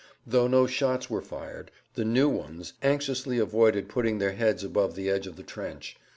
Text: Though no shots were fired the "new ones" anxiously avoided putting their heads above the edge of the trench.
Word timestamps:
Though 0.25 0.47
no 0.47 0.65
shots 0.65 1.11
were 1.11 1.21
fired 1.21 1.69
the 1.93 2.03
"new 2.03 2.27
ones" 2.27 2.73
anxiously 2.81 3.37
avoided 3.37 3.87
putting 3.87 4.17
their 4.17 4.31
heads 4.33 4.63
above 4.63 4.95
the 4.95 5.11
edge 5.11 5.27
of 5.27 5.35
the 5.35 5.43
trench. 5.43 5.95